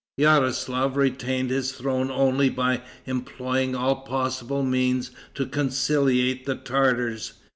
[0.17, 7.33] Yaroslaf retained his throne only by employing all possible means to conciliate the Tartars.